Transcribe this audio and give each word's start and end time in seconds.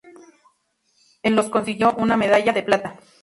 En 1.21 1.35
los 1.35 1.49
consiguió 1.49 1.93
una 1.93 2.17
medalla 2.17 2.51
de 2.53 2.63
plata. 2.63 2.97